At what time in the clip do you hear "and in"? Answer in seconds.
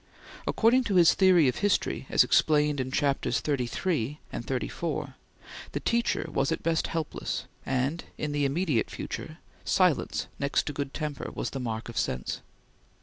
7.67-8.31